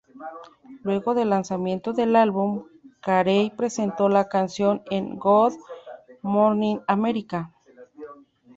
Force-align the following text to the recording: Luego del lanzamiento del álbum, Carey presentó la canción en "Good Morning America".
Luego 0.81 1.13
del 1.13 1.29
lanzamiento 1.29 1.93
del 1.93 2.15
álbum, 2.15 2.65
Carey 3.01 3.51
presentó 3.51 4.09
la 4.09 4.27
canción 4.29 4.81
en 4.89 5.15
"Good 5.19 5.53
Morning 6.23 6.79
America". 6.87 7.53